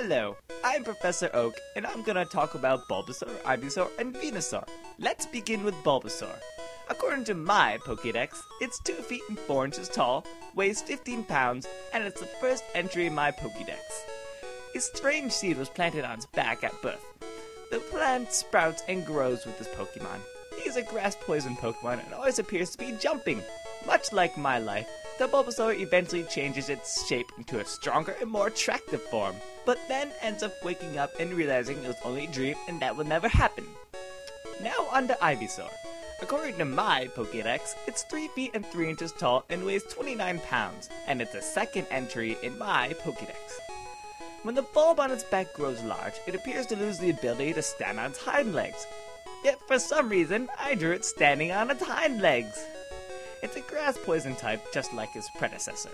[0.00, 4.64] Hello, I'm Professor Oak, and I'm gonna talk about Bulbasaur, Ivysaur, and Venusaur.
[5.00, 6.38] Let's begin with Bulbasaur.
[6.88, 10.24] According to my Pokédex, it's 2 feet and 4 inches tall,
[10.54, 13.80] weighs 15 pounds, and it's the first entry in my Pokédex.
[14.76, 17.04] A strange seed was planted on its back at birth.
[17.72, 20.20] The plant sprouts and grows with this Pokemon.
[20.62, 23.42] He is a grass poison Pokemon and always appears to be jumping.
[23.86, 24.88] Much like my life,
[25.18, 29.34] the Bulbasaur eventually changes its shape into a stronger and more attractive form,
[29.66, 32.96] but then ends up waking up and realizing it was only a dream and that
[32.96, 33.66] will never happen.
[34.62, 35.70] Now on to Ivysaur.
[36.20, 40.90] According to my Pokédex, it's 3 feet and 3 inches tall and weighs 29 pounds,
[41.06, 43.60] and it's the second entry in my Pokédex.
[44.42, 47.62] When the bulb on its back grows large, it appears to lose the ability to
[47.62, 48.86] stand on its hind legs.
[49.44, 52.64] Yet for some reason, I drew it standing on its hind legs.
[53.42, 55.90] It's a grass poison type, just like his predecessor.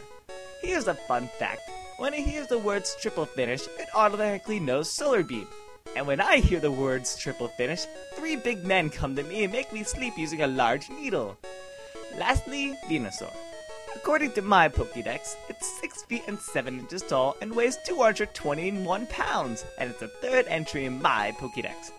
[0.63, 1.61] Here's a fun fact.
[1.99, 5.47] When it hears the words triple finish, it automatically knows Solar Beam.
[5.95, 9.53] And when I hear the words triple finish, three big men come to me and
[9.53, 11.37] make me sleep using a large needle.
[12.17, 13.33] Lastly, Venusaur.
[13.95, 19.65] According to my Pokédex, it's 6 feet and 7 inches tall and weighs 221 pounds,
[19.79, 21.93] and it's the third entry in my Pokédex.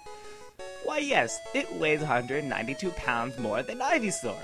[0.84, 4.38] Why, yes, it weighs 192 pounds more than Ivysaur.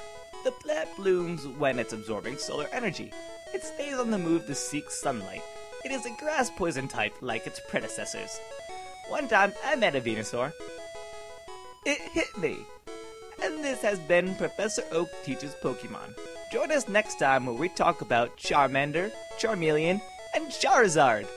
[0.44, 3.12] The plant blooms when it's absorbing solar energy.
[3.54, 5.44] It stays on the move to seek sunlight.
[5.86, 8.40] It is a grass poison type like its predecessors.
[9.10, 10.52] One time I met a Venusaur.
[11.86, 12.58] It hit me.
[13.44, 16.16] And this has been Professor Oak Teaches Pokemon.
[16.52, 20.02] Join us next time where we talk about Charmander, Charmeleon,
[20.34, 21.28] and Charizard.